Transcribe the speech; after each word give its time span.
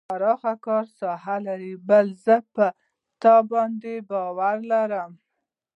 پراخه 0.09 0.53
کاري 0.65 0.91
ساحه 1.01 1.35
لري 1.47 1.73
بل 1.89 2.07
زه 2.25 2.35
په 2.53 2.65
تا 3.21 3.35
باندې 3.51 3.93
باور 4.09 4.57
لرم. 4.71 5.11